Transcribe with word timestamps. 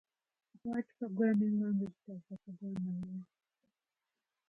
What 0.63 0.85
programming 0.97 1.61
language 1.61 1.93
does 2.07 2.21
the 2.31 2.37
programmer 2.37 3.03
use? 3.07 3.23